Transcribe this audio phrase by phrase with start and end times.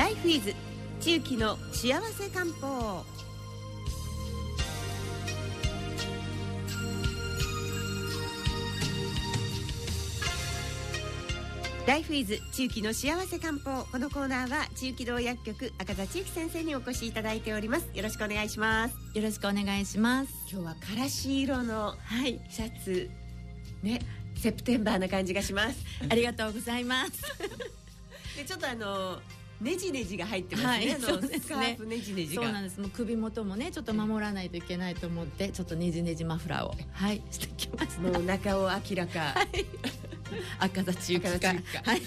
[0.00, 0.54] ライフイズ。
[1.02, 3.04] 中期の幸せ漢方。
[11.86, 13.84] ライフイズ中期の幸せ漢方。
[13.92, 17.90] このコーナーは中期堂薬局赤田千幸先生にお越しいただいております。
[17.92, 18.94] よろしくお願いします。
[19.14, 20.32] よろしくお願いします。
[20.50, 22.40] 今日はからし色のはい。
[22.48, 23.10] シャツ
[23.82, 24.00] ね
[24.34, 25.76] セプテンバーな感じがします。
[26.08, 27.12] ありがとうございます。
[28.34, 29.20] でちょっとあの
[29.60, 32.80] ねじねじが入ってますね、はい、あの、ね、スカーフねじねじそうなんです。
[32.80, 38.00] もう首元もねちょっと守らないといけないと思ってちょっとねじねじマフラーをはいしてきました。
[38.00, 39.66] もう中を明らか、はい、
[40.58, 41.28] 赤座中華。
[41.28, 42.02] はい。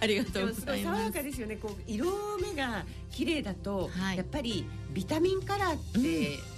[0.00, 0.96] ありがとうございます。
[0.96, 1.56] 爽やかですよね。
[1.56, 2.06] こう色
[2.38, 6.51] 目が綺麗だと、はい、やっぱりビタミンカラーって、うん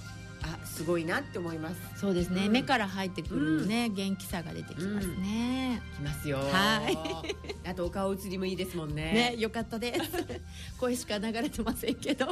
[0.45, 1.99] あすごいなって思います。
[1.99, 6.37] そうですね、うん、目から入ってくるね、うん、元気さが出てきますね、きますよ。
[6.37, 6.97] はい。
[7.67, 9.33] あとお顔写りもいいですもんね。
[9.33, 10.01] ねよかったです。
[10.79, 12.27] 声しか流れてませんけど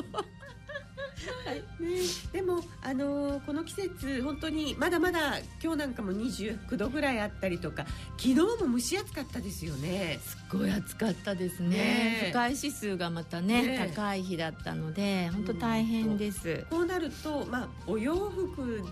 [1.45, 1.63] はい。
[1.81, 1.99] ね、
[2.31, 7.85] でも、あのー、この季節本当にまだまだ今日なんかも29度ぐらいあったりとか
[8.17, 10.19] 昨日も蒸し暑かったですよね。
[10.21, 11.69] すごい暑かったですね。
[11.69, 18.83] ね不快指数がまたね、ね、高い日だったので本当大変です、こうなると、まあ、お洋服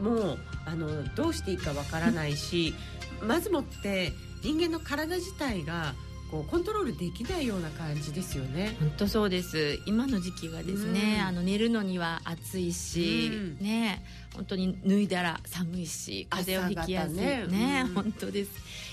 [0.00, 2.74] もあのどうしていいかわからないし
[3.22, 4.12] まずもって
[4.42, 5.94] 人間の体自体が
[6.30, 8.76] こうコントロールできないような感じですよね。
[8.80, 9.78] 本当そうです。
[9.86, 18.50] 今の時期がですね、うん、あの寝るのには暑いし、うん、ね、本当に脱いだら寒いし、風邪をひきやすいね、ねうん、本当です。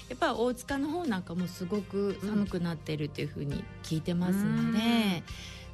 [0.09, 5.23] やっぱ大塚の方なんかもすごく寒くなってるっていうふうに聞いてますので。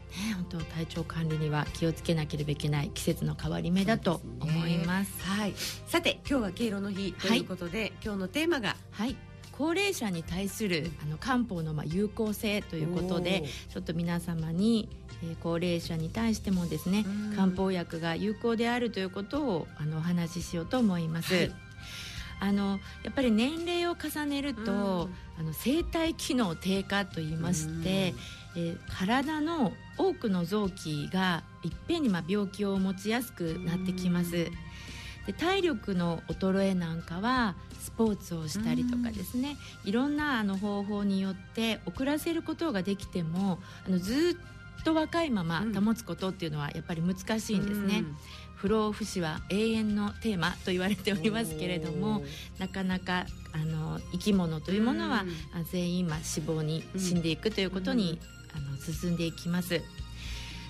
[0.09, 5.11] ね、本当体調管理には気をつけなければいけない季節の変わり目だと思います。
[5.11, 5.53] すね、はい。
[5.85, 9.15] さて今日は敬老の日ということで、はい、今日のテーマがはい
[9.59, 14.87] 高齢者に対するあの漢方のまあ有効性ということでちょっと皆様に、
[15.21, 17.05] えー、高齢者に対してもですね
[17.35, 21.33] 漢方薬が有効であるということをあのお話ししようと思います。
[21.35, 21.51] はい。
[22.41, 28.13] あのやっぱり年齢を重ねると、あの生体機能低下といいまして、
[28.55, 34.47] えー、体の多くの臓器がいっぺんにまあ病気を持ちやすくなってきます。
[35.29, 39.57] で体力の衰えなんかはスポーツをしたりとかですね。
[39.85, 44.35] いろんなあの方法によって遅らせることができてもあのず
[44.81, 48.05] っと若いまま保つことっていうのはやっぱり難しいんですね。
[48.55, 52.23] 不老不死は永遠のテーマと言われておりますけれども
[52.57, 55.25] なかなかあの生き物というものは
[55.71, 58.19] 全員、まあ、死亡に死んでいくということに、
[58.55, 59.83] あの進んでいきます。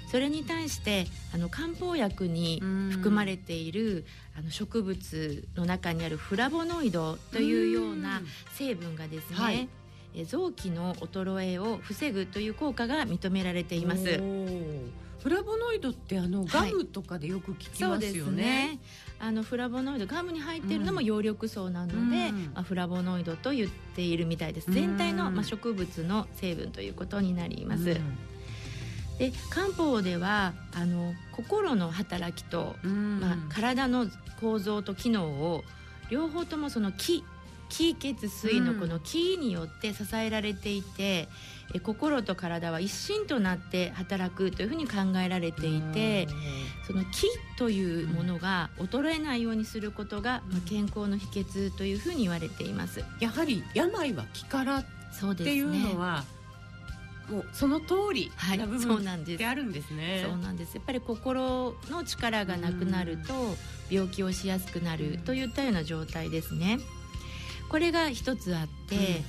[0.10, 2.60] それに対してあの漢方薬に
[2.92, 4.06] 含まれている
[4.38, 8.22] あの植物の中にあるフラボノイドというような
[8.54, 9.70] 成分がですね、はい、
[10.16, 14.20] え臓器の衰えを防ぐという効果が認められています。
[15.20, 18.44] フラボノイドってあのガムとかでよく聞きますよね。
[18.44, 18.80] はい、ね。
[19.20, 22.00] あのフラボノイドガムに入っているのも葉緑素なので、う
[22.32, 24.72] ん、まあ、フラボノイドと言っているみたいです。
[24.72, 27.92] 全体のまあ植物の成分ということになります。
[27.92, 28.39] うん
[29.20, 34.08] で漢方ではあの心の働きと、まあ、体の
[34.40, 35.64] 構造と機能を
[36.10, 37.24] 両方ともその気
[37.70, 41.30] 気血水のこの気によって支えられていて、
[41.70, 46.28] うん、え心と体は一心となって働くというふうに考えられていて、
[46.88, 47.28] その気
[47.58, 53.04] というものが衰えないようにすることが、まあ、健康の秘訣というふうに言われています。
[53.20, 54.86] やはり病は気からっ
[55.36, 56.26] ていうのは、
[57.30, 60.76] もうその通りな部分ってあるんですね、そうなんです。
[60.76, 63.56] やっぱり心の力がなくなると
[63.90, 66.80] 病気をしやすくなるといったような状態ですね。
[67.70, 69.22] これが一つあって、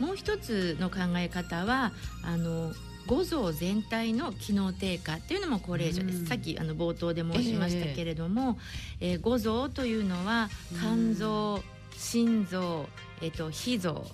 [0.00, 1.92] うん、もう一つの考え方は
[2.22, 2.72] あの
[3.06, 8.58] 五臓全体の機能低下っていうのも高齢者です、うん、さっきあの冒頭で申しましたけれども、
[9.00, 11.62] えー、えー、五臓というのは肝臓、
[11.96, 12.86] 心臓、
[13.22, 14.04] えーと、脾臓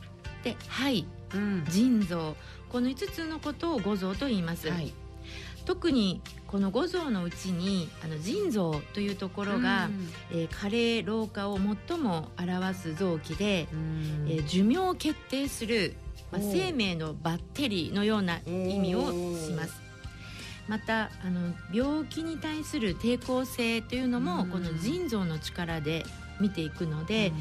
[0.45, 2.37] で肺、うん、腎臓
[2.75, 4.93] この5つのことを五臓と言います、はい、
[5.65, 11.57] 特にこの五臓のうちにあの腎臓というところが、うん、えー、加齢老化を
[11.87, 15.95] 最も表す臓器で、うん、えー、寿命を決定する、
[16.33, 19.81] まあ、生命のバッテリーのような意味をします。
[20.67, 26.05] またあの病気に対する抵抗性というのも、この腎臓の力で
[26.41, 27.33] 見ていくので、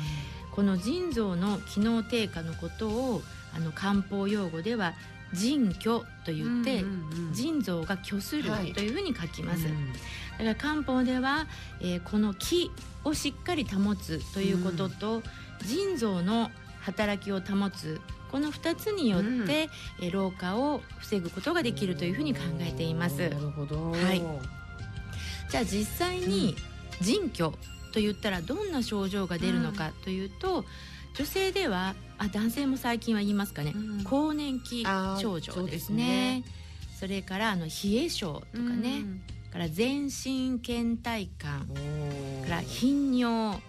[0.52, 3.24] この腎臓の機能低下のことを
[3.56, 4.94] あの漢方用語では
[5.34, 6.84] 腎虚と言って、
[7.34, 8.44] 腎臓が虚する
[8.74, 11.48] というふうに書きます、はい、だから漢方では、
[11.82, 12.72] えー、この気
[13.04, 15.24] をしっかり保つということと、
[15.66, 16.52] 腎臓の
[16.82, 18.02] 働きを保つ
[18.34, 19.70] この2つによって、
[20.02, 23.30] え老化を防ぐことができるというふうに考えています。
[23.30, 23.92] なるほど。
[23.92, 24.24] はい。
[25.52, 26.56] じゃあ実際に
[27.00, 27.52] 腎虚
[27.92, 30.66] と言ったらどんな症状が出るのかというと、
[31.14, 34.04] 女性ではあ男性も最近は言いますかね、うん。
[34.04, 34.84] 更年期
[35.20, 36.42] 症状ですすね。
[36.42, 36.44] ね
[37.00, 39.22] それからあの冷え症とかね、うん。
[39.52, 41.68] から全身倦怠感。
[42.48, 43.60] から頻尿。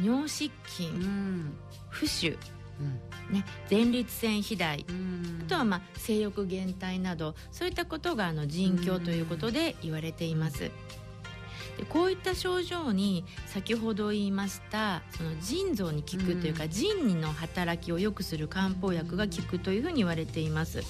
[0.00, 0.04] うん。
[0.04, 1.56] 尿失禁、うん。
[1.90, 2.36] 浮腫。
[2.80, 3.34] うん。
[3.34, 3.44] ね。
[3.70, 4.84] 前立腺肥大。
[4.88, 5.42] うん。
[5.46, 7.34] あとはまあ性欲減退など。
[7.52, 10.70] そういったことがあの腎虚ということで言われています。
[11.76, 16.70] でこういった症状に先ほど言いましたその腎臓に効くというか、うん。
[16.70, 20.82] 腎の働きを良くする漢方薬が効くというふうに言われています。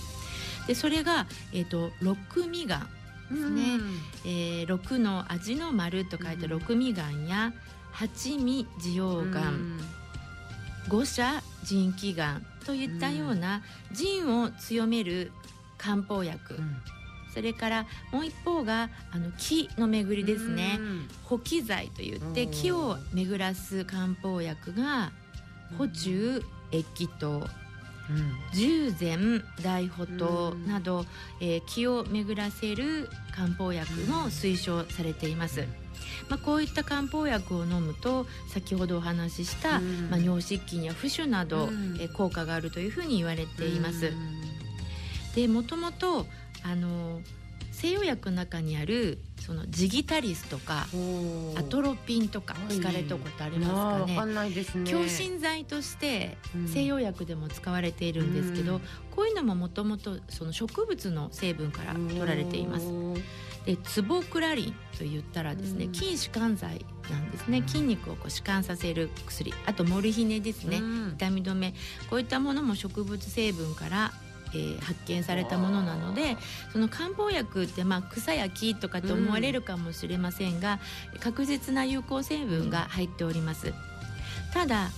[0.66, 2.86] でそれが、えー、と六味丸、
[3.30, 3.80] ですね。
[4.24, 6.50] えー、六の味の丸と書いてうん。
[6.50, 7.52] 六味丸や
[7.92, 9.30] 八味地黄うん。
[9.30, 9.44] 丸、
[10.88, 15.32] 五社腎気丸といったような腎を強める
[15.78, 16.76] 漢方薬、うん
[17.34, 20.76] それからもう一方があの気の巡りですね。
[20.78, 21.08] うん。
[21.24, 22.50] 補気剤といってうん。
[22.52, 25.10] 気を巡らす漢方薬が
[25.76, 27.48] 補中液気糖
[28.08, 28.32] うん。
[28.54, 29.18] 従前
[29.62, 30.68] 大補糖うん。
[30.68, 31.06] など、
[31.40, 35.66] えー気を巡らせる漢方薬も推奨されています、
[36.28, 40.10] まあ、こういった漢方薬を飲むと先ほどお話しした、うん。
[40.10, 41.96] まあ、尿失禁や浮腫など、うん。
[41.98, 44.06] えー効果があるというふうに言われています。
[44.06, 44.44] うん。
[45.34, 46.26] でもともと
[46.64, 47.20] あの
[47.70, 50.86] 西洋薬の中にあるそのジギタリスとか
[51.56, 54.14] アトロピンとか聞かれたことありますかね。
[54.78, 54.90] ね。
[54.90, 56.68] 強心剤としてうん。
[56.68, 58.80] 西洋薬でも使われているんですけど、うん。
[59.10, 62.86] こういうのももともとその植物の成分から取られています。
[63.66, 65.94] でツボクラリンと言ったらですね、うん。
[65.94, 67.58] 筋弛緩剤なんですね。
[67.58, 67.68] うん。
[67.68, 69.52] 筋肉をこう弛緩させる薬。
[69.66, 71.12] あとモルヒネですね、うん。
[71.16, 71.74] 痛み止め。
[72.08, 74.12] こういったものも植物成分から、
[74.54, 76.36] えー発見されたものなので
[76.72, 80.78] その漢方薬ってまあ草や木とかって思われるかもしれませんが、
[81.20, 83.72] 確実な有効成分が入っております。
[84.52, 84.90] ただ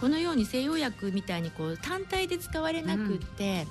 [0.00, 3.66] このように西洋薬みたいにこう単体で使われなくって、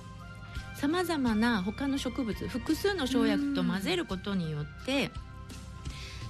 [0.75, 5.12] さまざまな他の植物複数の生薬と混ぜることによって、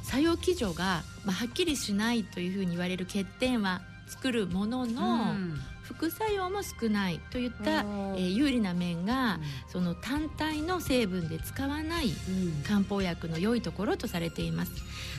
[0.04, 12.64] 作用基準が、まあ、はっきりしないというふうに言われる欠点は作るものの、うん副作用も少ないといった、えー有利な面が、その単体の成分で使わないうん。
[12.64, 14.72] 漢方薬の良いところとされています。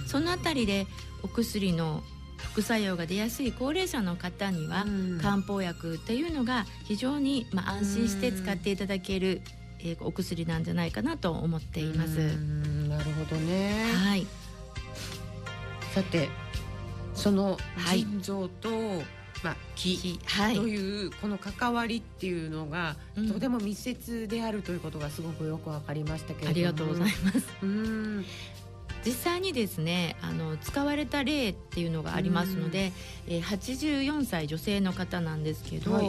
[0.06, 0.86] そのあたりで
[1.22, 2.02] お薬の
[2.38, 5.18] 副作用が出やすい高齢者の方には、うん。
[5.20, 9.42] 漢方薬っていうのが非常に、まあ、安心して使っていただける、
[9.80, 12.18] えーお薬なんじゃないかなと思っています。
[12.18, 12.88] うん。
[12.88, 13.84] なるほどね。
[13.92, 14.26] はい、
[15.94, 16.30] さて
[17.14, 18.00] そのはい。
[18.00, 19.04] 腎臓と、はい
[19.74, 23.30] というこの関わりっていうのが、うん。
[23.30, 26.50] とても密接であるということがすごくよくわかりましたけれども。
[26.50, 27.46] ありがとうございます。
[27.62, 28.24] うん。
[29.04, 32.92] 実際にですねあの使われた例っていうのがありますので、
[33.28, 36.06] えー、84歳女性の方なんですけど、はい。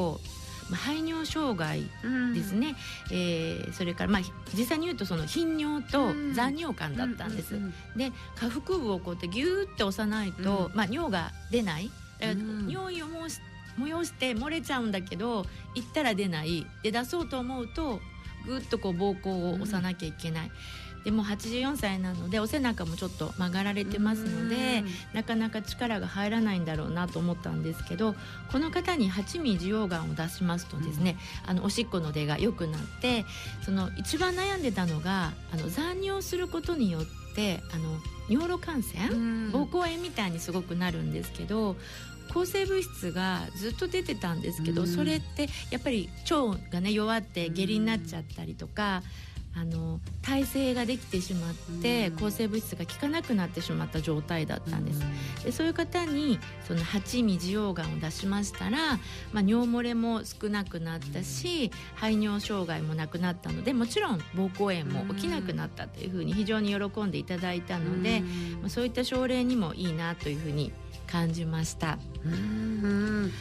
[0.68, 2.34] まあ、排尿障害うん。
[2.34, 2.76] ですね、
[3.12, 6.34] えーそれから、まあ、ひ実際に言うとその頻尿とうん。
[6.34, 7.56] 残尿感だったんです。
[7.56, 10.76] ううで下腹部をこうやってギューって押さないと、うん。
[10.76, 11.92] まあ、尿が出ない。
[12.20, 12.34] だか
[12.70, 13.40] 尿意を催し
[13.78, 16.66] 催して漏れちゃうんだけど行ったら出ない。
[16.84, 18.00] で出そうと思うと
[18.46, 20.52] ぐっとこう膀胱を押さなきゃいけない。
[21.04, 28.16] でもう84歳なのでお背中もちょっと曲がられてますので、なかなか力が入らないんだろうなと思ったんですけど
[28.52, 31.16] この方に八味地黄丸を出しますとですね、
[31.46, 33.24] あのおしっこの出が良くなって
[33.62, 39.52] その一番悩んでたのがあの残尿することによってあの尿路感染、うん。
[39.52, 41.76] 膀胱炎みたいにすごくなるんですけど
[42.36, 44.88] 抗生物質がずっと出てたんですけど、うん。
[44.88, 49.02] それってやっぱり腸がね弱って下痢になっちゃったりとか。
[49.58, 52.18] あの耐性ができてしまって、うん。
[52.18, 55.02] 抗生物質が効かなくなってしまった状態だったんです、
[55.46, 58.98] でそういう方にその八味地黄丸を出しましたら、
[59.32, 68.24] まあ、尿漏れも少なくなったし、排尿障害もなくなったのでもちろん膀胱炎も起きなくなったというふうに非常に喜んでいただいたので、
[68.60, 70.74] まあ、そういった症例にもいいなというふうに
[71.16, 71.98] 感じました。
[72.26, 72.88] うんう
[73.28, 73.32] ん。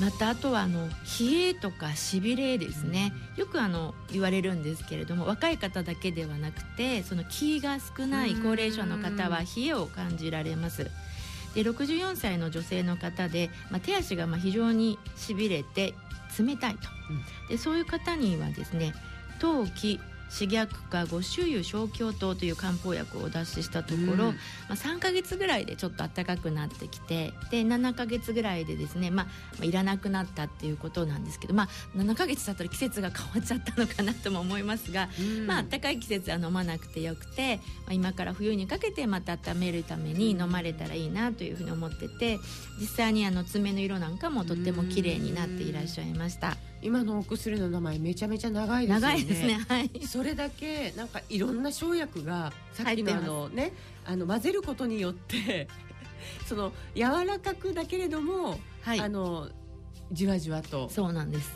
[0.00, 3.12] またあとはあの冷えとかしびれですね。
[3.36, 10.90] よくあの言われるんですけれども若い方だけではなくてその気が少ない高齢者の方は冷えを感じられます。
[11.54, 15.94] で64歳の女性の方で、まあ、手足がまあ非常にしびれて
[16.38, 16.80] 冷たいと、
[17.48, 18.92] でそういう方にはですね
[19.40, 19.98] 冬季
[20.30, 24.32] 刺逆化五周油小強糖という漢方薬をお出ししたところ、うん、ま
[24.70, 29.28] あ、3か月ぐらいでちょっと暖かくなってきてで7か月ぐらいでですね、ま
[29.60, 42.38] あ、いらなくなったっていうことなんですけど、まあ、7か月経ったら季節が変わっちゃったのかなとも思いますが、うん、まあ暖かい季節は飲まなくてよくて、まあ、今から冬にかけてまた温めるために飲まれたらいいなというふうに思ってて
[42.80, 46.56] 実際にあの爪の色なんかもとっても綺麗になっていらっしゃいました。
[46.82, 49.00] 今のお薬の名前めちゃめちゃ長いですね。
[49.00, 49.66] 長いですね。
[49.68, 50.06] はい。
[50.06, 53.72] それだけなんかいろんな生薬がさっきのあのね
[54.04, 55.68] あの混ぜることによって
[56.46, 59.48] その柔らかくだけれども、はい、あの
[60.12, 61.52] じわじわとそうなんです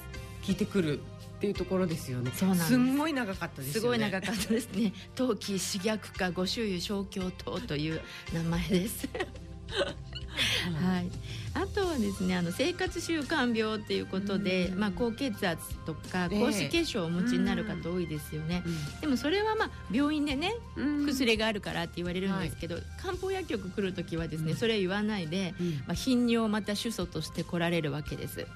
[0.47, 1.03] 効いてくるっ
[1.41, 2.31] ていうところですよね。
[2.35, 2.69] そうなんです。
[2.71, 4.93] すごい長かったです、ね、すごい長かったですね。
[5.15, 8.01] 冬季刺逆化五周油小京糖という
[8.35, 9.09] 名前です。
[10.83, 11.11] はい。
[11.53, 18.63] あとはですねあの生活習慣病っていうことで、まあ、高血圧とか高脂血症をお持ちになる方多いですよね、
[19.01, 20.55] でもそれはまあ病院でね
[21.07, 25.55] 薬があるからって言われるんですけど、はい、漢方薬局来る時はですねそれは言わないで、
[25.87, 28.47] まあ、頻尿また主訴として来られるわけです。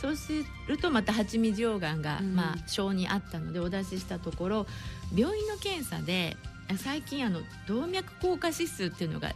[0.00, 0.32] そうす
[0.68, 4.66] るとまた蜂蜜溶岩がまあ症にあったのでお出ししたところ
[5.14, 6.36] 病院の検査で
[6.74, 9.32] 最近あの動脈硬化指数っていうのが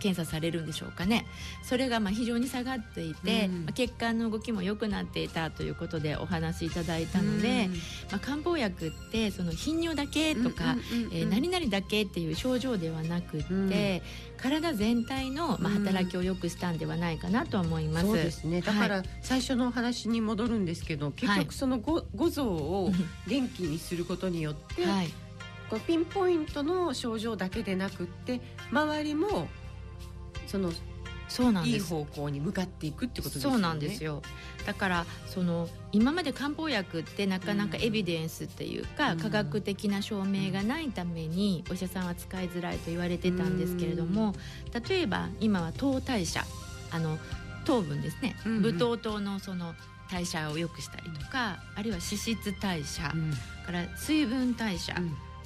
[0.00, 1.26] 検査されるんでしょうかね、
[1.60, 7.72] うん、それがまあ非常に下がっていて、うん、血管の動きも良くなっていたということでお話しいただいたので、うん、
[8.10, 10.76] まあ、漢方薬ってその頻尿だけとか、
[11.12, 14.02] え何々だけっていう症状ではなくって、
[14.36, 18.06] 体全体のまあ働きを良くしたんではないかなと思います。
[18.06, 18.60] そうですね。
[18.60, 22.90] だから最初のお話に戻るんですけど、はい、結局その五五臓を
[23.26, 25.23] 元気にすることによって、はい
[25.70, 28.40] こうピンポイントの症状だけでなくって
[28.70, 29.48] 周りも
[30.46, 30.72] その
[31.28, 33.54] そうなんいい方向に向かっていくってことですよね。
[33.54, 34.22] そうなんですよ。
[34.66, 44.34] だからその今まで漢方薬ってなかなかエビデンスっていうか、うん、科学的な証明がないためにお医者さんは使いづらいと言われてたんですけれども、
[44.74, 46.44] うん、例えば今は糖代謝
[46.90, 47.18] あの
[47.64, 49.74] 糖分ですね、うんうん、ブドウ糖のその
[50.10, 53.12] 代謝を良くしたりとか、あるいは脂質代謝、
[53.64, 54.94] から水分代謝、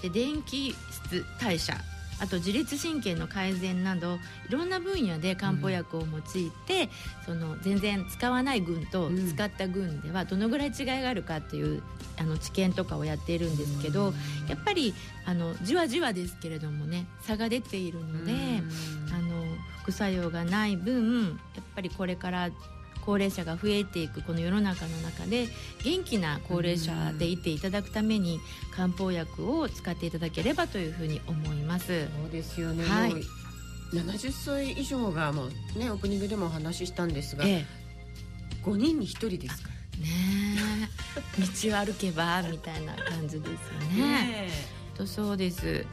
[0.02, 1.74] で電気質代謝
[2.20, 6.90] あと自律神経の改善などいろんな分野で漢方薬を用いて、
[7.28, 11.82] うん、その全然使わない群と使った群ではどのぐらい違いがあるかっていう
[12.18, 14.14] あの知見とかをやっているんですけど、うん、
[14.48, 14.94] やっぱり
[15.26, 19.44] あのじわじわですけれどもね差が出ているので、うん、あの
[19.82, 22.50] 副作用がない分やっぱりこれから
[23.08, 25.48] 高齢者が増えていくこの世の中の中で
[25.82, 28.38] 元気な高齢者でいていただくために
[28.70, 31.86] 漢方薬を使っていただければというふうに思います。
[31.86, 33.14] そうですよね、はい。
[33.94, 37.66] 70歳以上がもうねオープニングでもお話ししたんですが、ええ、
[38.64, 39.70] 5人に1人ですか。
[39.70, 40.90] ね
[41.38, 43.56] 道を歩けばみたいな感じですよ
[43.90, 44.02] ね。
[44.44, 44.50] ね
[44.98, 45.86] とそうです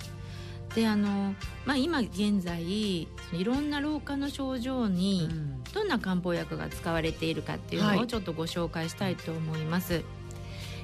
[0.75, 1.33] であの、
[1.65, 3.07] まあ、今現在い
[3.43, 5.29] ろんな老化の症状に
[5.73, 9.93] どんな漢方薬が使われているかっていうのをちょっとご紹介したいと思います。
[9.93, 10.03] はい、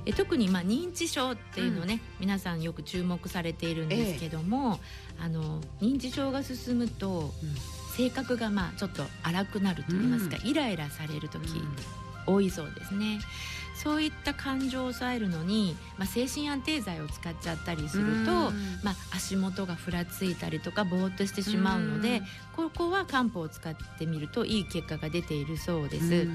[0.08, 4.80] え特にまあ認知症っていうのね、うん、皆さんよく注目されているんですけども、
[5.20, 7.56] ええ、あの認知症が進むと、うん、
[7.98, 11.50] 性格がまあちょっと荒くなると言いますか、うん、イライラされる時、
[12.34, 13.20] 多いそうですね。
[13.74, 18.52] そういった感情を抑えるのに、まあ、精神安定剤を使っちゃったりすると、
[18.84, 22.22] まあ、足元がふらついたりとかぼーっとしてしまうので
[22.56, 26.28] ここは漢方を使ってみるといい結果が出ているそうです。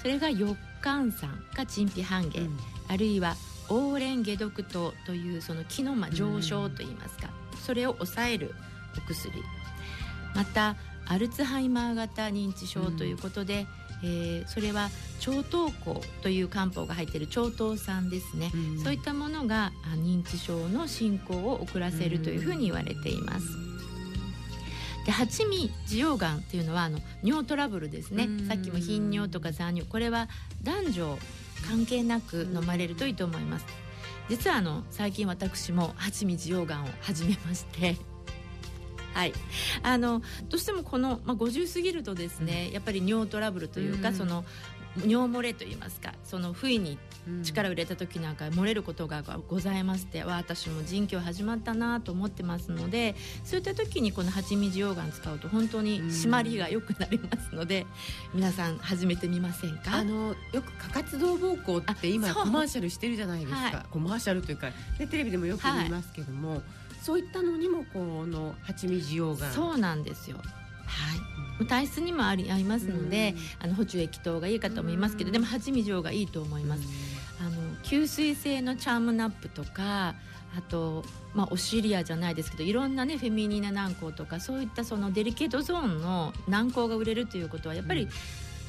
[0.00, 2.48] それが翼寒酸か陳皮半夏、
[2.88, 3.34] あるいは
[3.68, 8.54] オーレン解毒糖というその気のま上昇といいますか、それを抑える
[8.96, 9.32] お薬。
[10.36, 13.84] またアルツハイマー型認知症ということで、うん。
[14.04, 23.46] えー、それは超糖酵という漢方が入っている超糖酸ですね、うん、そういったものが認知症の進行を遅らせるというふうに言われています。
[25.06, 29.86] で八味滋養がんっていうのはあの尿トラブルですね、さっきも頻尿とか残尿。
[29.86, 30.28] これは
[30.62, 31.18] 男女
[31.68, 33.66] 関係なく飲まれるといいと思います。
[34.28, 37.96] 実はあの最近私も八味滋養がんを始めまして
[39.14, 39.32] はい、
[39.82, 44.44] あのどうしてもこの、まあ、50過ぎるとですね、うん、やっぱり尿トラブルというか、うん、その
[45.06, 46.98] 尿漏れといいますかその不意に
[47.42, 57.86] 力を入れた時なんか漏れることがございまして、うん、私も腎虚始まったなと思ってますのでそういった時にこの蜂蜜溶岩使うと本当に締まりが良くなりますので、
[58.34, 59.94] うん、皆さん始めてみませんか？
[59.94, 66.50] あのよく過活動膀胱って今コマーシャルしてるじゃないですか、はい、コマーシャルというかでテレビでもよく見ますけども。
[66.50, 69.52] はいそういったのにもこの蜂蜜溶岩。
[69.52, 70.38] そうなんですよ。
[70.38, 71.66] はい。
[71.66, 76.82] 体質にもありありますので、あの補充液等がいいかと思いますけどでも蜂蜜状がいいと思います。
[77.40, 77.50] あの
[77.82, 80.14] 吸水性のチャームナップとか
[80.56, 88.08] あと、まあ、オシリアじゃないですけどいろんなねフェミニーナ軟膏とかそういったそのデリケートゾーンの軟膏が売れるということはやっぱり、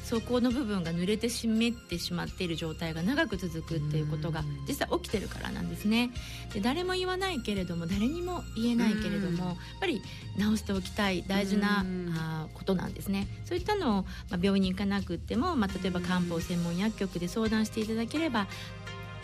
[0.08, 6.10] そこの部分が濡れて湿ってしまっている状態が長く続くっていうことが実際起きてるからなんですね。
[6.54, 10.00] で誰も言わないけれども誰にも言えないけれどもやっぱり
[10.38, 11.84] 直しておきたい大事な
[12.16, 13.26] あことなんですね。
[13.46, 18.46] そういったのを、まあ、病院に行かなくっても、まあ、例えば漢方専門薬局で相談していただければ、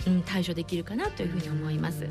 [0.08, 2.08] うん、対処できるかなというふうに思います。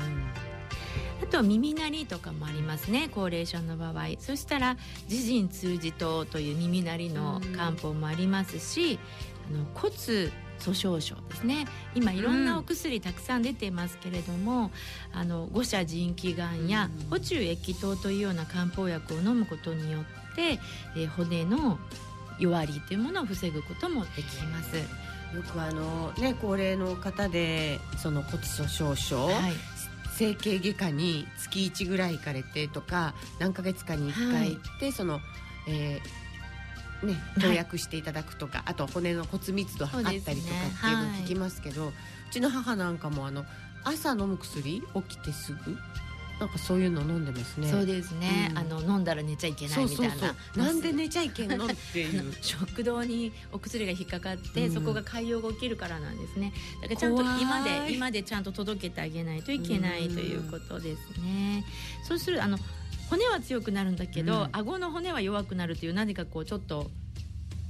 [1.32, 4.08] あと耳鳴りとかもありますね高齢者の場合。
[4.18, 4.76] そしたら
[5.08, 8.98] 自陣通じとという耳鳴りの漢方もありますし、
[9.48, 11.66] あの骨粗しょう症ですね。
[11.94, 14.70] 今いろんなお薬たくさん出ていますけれども、
[15.14, 20.02] うん、あの五者腎気丸や補中液糖というような漢方薬を飲むことによっ
[20.36, 20.60] て、
[20.96, 21.78] えー、骨の
[22.38, 24.22] 弱りというものを防ぐこともでき
[24.52, 24.76] ます。
[24.76, 29.52] よくあのね高齢の方でその骨粗しょう症、はい、
[30.16, 35.20] 整形外科に月1ぐらい行かれてとか何ヶ月かに1回行って、はい、その、
[35.68, 41.94] えー、ね、投薬していただくとか、はい、あと骨の骨密度測ったりとかっていうのを聞きますけどう、ねはい、
[42.30, 43.44] うちの母なんかもあの
[43.84, 45.76] 朝飲む薬起きてすぐ
[46.42, 47.68] なんかそういうの飲んでますね。
[47.68, 48.48] そうですね。
[48.50, 50.12] うん、あの飲んだら寝ちゃいけないみたいな。
[50.12, 56.52] そうそうそう なんで寝ちゃいけんのっていう食道にお薬が引っかかって、うん、そこが潰瘍が起きるからなんですね。
[56.80, 61.64] だからちゃんと今で今でちゃんと届けてあげないといけないということですね。
[62.04, 62.58] うそうするあの
[63.08, 66.90] 骨は強くなるんだけど、うん、顎の骨は弱くなるという何かこうちょっと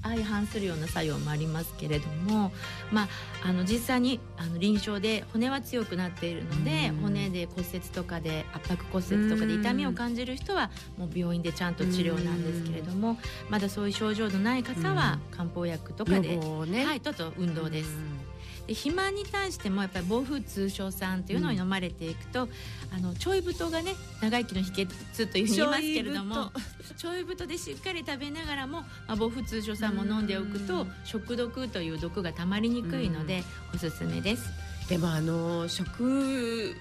[0.02, 2.52] 相反するような作用もありますけれども、
[2.90, 3.08] まあ、
[3.44, 13.18] あの実際にあの臨床で骨は強くなっているので骨で骨折とかで圧迫骨折とかで痛みを感じる人はもう病院でちゃんと治療なんですけれども
[13.48, 18.21] まだそういう症状のない方は漢方薬とかで、ね、はい、とと運動です。
[18.66, 22.50] で肥満に対してもやっぱり暴風通商酸っていうのを飲まれていくと、うん、
[22.96, 26.52] あのちょい太がね長生きの秘訣というふうに言いますけれども
[26.96, 33.42] ちょい太でしっかり食べながらも、まあ、暴風通商酸も飲んでおくと食毒という毒がたまりにくいので
[33.74, 34.50] おすすめです。
[34.88, 36.74] でもあの食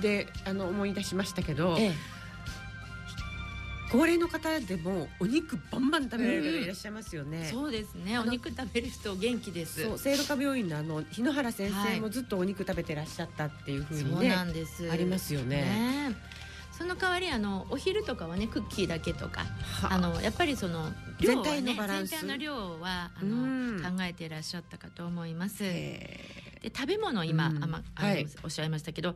[0.00, 2.13] であの思い出しましたけど、ええ
[3.94, 8.18] 高齢の方でもお肉バンバン食べられる方いらっしゃいますよね、うん、そうですね。
[8.18, 9.82] お肉食べる人元気です。
[9.82, 14.90] そう聖路加病院のあの日野原先生もずっとお肉食べてらっしゃったっていうふうにね、そうなんです。
[14.90, 15.62] ありますよね。
[15.62, 16.16] ね。
[16.76, 19.46] その代わりあのお昼とかはねクッキーだけとか
[19.88, 19.96] あ。
[19.96, 22.10] のやっぱりその量は、ね、全体のバランス。
[22.10, 25.62] 全体の量はあの考えていらっしゃったかと思います。
[25.62, 29.14] で食べ物今、あまあの、はい、おっしゃいましたけど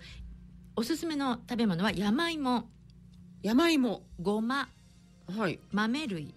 [0.77, 2.69] おすすめの食べ物は山芋
[3.42, 4.03] 山芋。
[4.20, 4.68] ごま、
[5.37, 6.35] はい、豆類。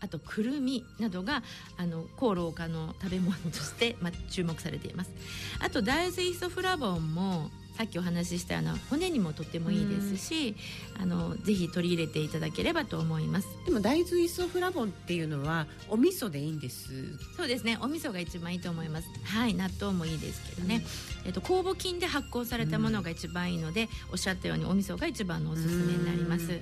[0.00, 1.42] あとくるみなどが
[1.76, 5.10] あの抗老化の食べ物として、まあ、注目されています。
[5.58, 10.54] あと大豆イソフラボンもさっきお話ししたような骨にもとってもいいですし、
[11.00, 13.48] あのぜひ取り入れていただければと思います。
[13.66, 16.92] でも大豆イソフラボンっていうのはお味噌でいいんです。
[17.36, 17.76] そうですね。
[17.80, 19.08] お味噌が一番いいと思います。
[19.24, 19.54] はい。
[19.54, 20.84] 納豆もいいですけどね、
[21.22, 26.60] うん、えっと酵母菌で発酵されたものが一番いいので、うん、おっしゃったようにお味噌が一番のおすすめになります、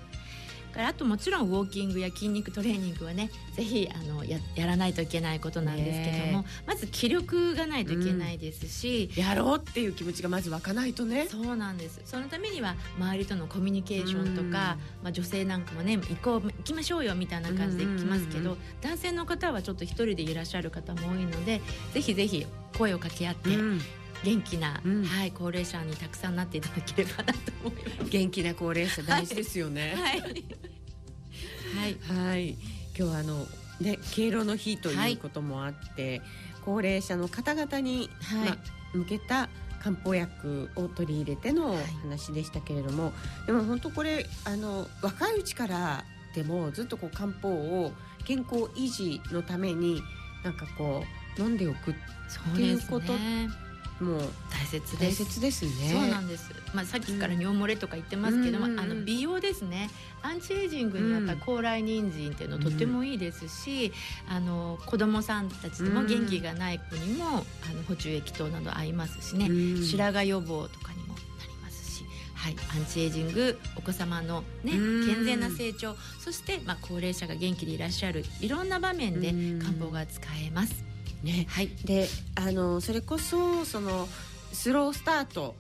[0.72, 11.26] からあともちろんウォーキングや筋肉トレーニングはねぜひあのややらないといけないことなんですけどもまず気力がないといけないですし、うん、やろうっていう気持ちがまず湧かないとね。
[11.28, 12.00] そうなんです。
[12.04, 21.60] そのためには周りとのコミュニケーションとか、まあ、女性なんかもね行こう行きましょうよみたいな感じで行きますけど、男性の方はちょっと一人でいらっしゃる方も多いので
[21.92, 23.80] ぜひぜひ声を掛け合って、うん
[24.24, 28.10] 元気な、うん、はい、高齢者にたくさんなっていただければなと思います。
[28.10, 29.94] 元気な高齢者大事ですよね。
[29.96, 30.26] はい、は
[31.88, 32.58] い、はい、今
[32.94, 33.46] 日はあの
[33.80, 36.22] ね敬老の日ということもあって、はい、
[36.64, 38.56] 高齢者の方々に、はい、ま
[38.94, 39.48] 向けた
[39.82, 43.12] 漢方薬を取り入れての話でしたけれども、は
[43.44, 46.04] い、でも本当これあの若いうちから
[46.36, 47.92] でもずっとこう漢方を
[48.24, 50.00] 健康維持のために
[50.44, 51.02] なんかこ
[51.38, 51.94] う飲んでおくっ
[52.54, 53.12] ていうこと
[54.00, 55.22] もう大切です。
[55.22, 55.70] 大切ですね。
[55.92, 59.90] そうなんです、まあ、さっきから尿漏れとか言ってますけども、うん、あの美容ですね。
[60.22, 63.92] アンチエイジングにやっぱり高麗人参っていうのとてもいいですし、
[64.28, 67.44] うん、あの子供さんたちでも元気がない子にも、あの
[67.86, 72.04] 補充液等など合いますしね、うん、白髪予防とかにもなりますし。
[72.34, 79.32] はい、アンチエイジングお子様の、ね、健全な成長そして、まあ、高齢者が元気でいらっしゃるいろんな場面で
[79.64, 80.91] 漢方が使えます。
[81.22, 84.08] ね、はい、であのそれこそその
[84.52, 85.54] スロースタート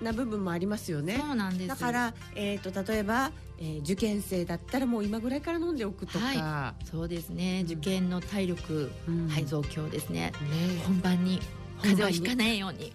[0.00, 1.18] な部分もありますよね。
[1.18, 1.68] そうなんです。
[1.68, 10.82] だから、えーと、例えば、えー、受験生だったらもう今ぐらいから飲んでおくとか、はい、そうですね、受験の体力、うん、はい、増強ですね、ね。
[10.86, 11.40] 本番に
[11.82, 12.92] 風邪をひかないように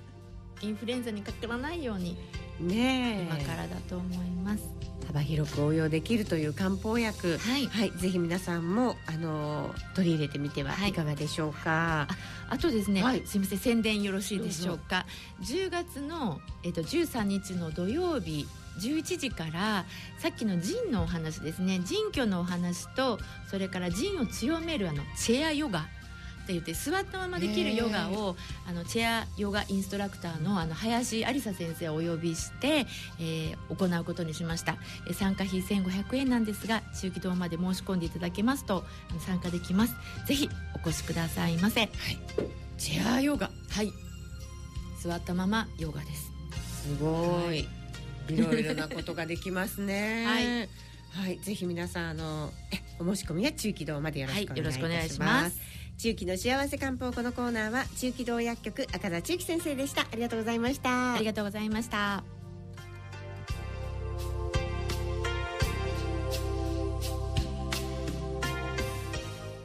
[0.62, 2.18] インフルエンザにかからないように
[2.60, 4.64] ね今からだと思います。
[5.08, 7.38] 幅広く応用できるという漢方薬。
[7.38, 7.68] はい。
[7.68, 10.94] はい、ぜひ皆さんもあの取り入れてみてはい。
[10.94, 12.08] かがでしょうか？
[12.50, 13.22] あとですね、はい。
[13.26, 15.06] すみません宣伝よろしいでしょうか
[15.42, 18.48] ？10月の、えっと13日の土曜日
[18.80, 19.86] 11時から
[20.18, 21.80] さっきの腎のお話ですね。
[21.86, 25.88] 腎虚のお話とそれから腎を強めるあのチェアヨガ
[26.46, 28.36] って言って座ったままできるヨガを
[28.68, 32.86] あのチェアヨガインストラクターのあの林有沙先生をお呼びして、
[33.20, 34.78] えー行うことにしました。
[35.08, 38.84] えー参加費1500円なんですが中期堂まで申し込んでいただけますと
[39.20, 39.96] 参加できます。
[40.28, 41.90] ぜひお越しくださいませ。
[42.78, 43.50] チェアヨガ。
[43.72, 43.92] はい。
[45.02, 46.32] 座ったままヨガです。
[46.84, 47.68] すごい、
[48.30, 50.26] い、ろいろなことができますね。
[50.30, 50.70] はい、
[51.12, 55.58] はい、ぜひ皆さんあのえお申し込みは中期堂までよろしくお願いします。
[55.58, 60.02] はい中期の幸せ漢方このコーナーは中期堂薬局赤田中期先生でした。
[60.02, 61.14] ありがとうございました。
[61.14, 62.35] ありがとうございました